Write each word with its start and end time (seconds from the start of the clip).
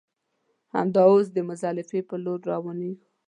همدا 0.75 1.01
اوس 1.11 1.27
د 1.33 1.37
مزدلفې 1.49 1.99
پر 2.07 2.17
لور 2.25 2.39
روانېږو. 2.51 3.05